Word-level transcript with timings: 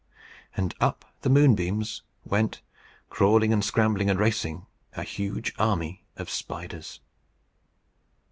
And 0.57 0.73
up 0.81 1.05
the 1.21 1.29
moonbeams 1.29 2.01
went, 2.25 2.63
crawling, 3.11 3.53
and 3.53 3.63
scrambling, 3.63 4.09
and 4.09 4.19
racing, 4.19 4.65
a 4.93 5.03
huge 5.03 5.53
army 5.59 6.05
of 6.17 6.27
huge 6.27 6.37
spiders. 6.39 7.01